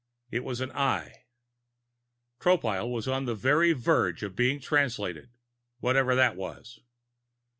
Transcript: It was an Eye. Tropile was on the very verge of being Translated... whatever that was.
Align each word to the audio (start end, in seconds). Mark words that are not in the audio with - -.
It 0.31 0.43
was 0.43 0.61
an 0.61 0.71
Eye. 0.71 1.25
Tropile 2.39 2.89
was 2.91 3.07
on 3.07 3.25
the 3.25 3.35
very 3.35 3.71
verge 3.73 4.23
of 4.23 4.35
being 4.35 4.59
Translated... 4.59 5.29
whatever 5.79 6.15
that 6.15 6.35
was. 6.35 6.79